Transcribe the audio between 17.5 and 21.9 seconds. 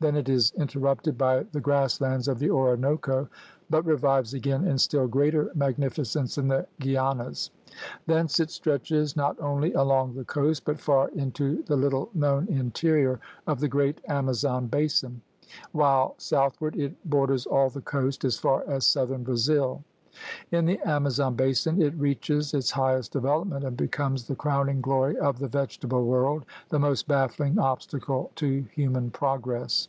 the coast as far as southern Brazil. In the Amazon basin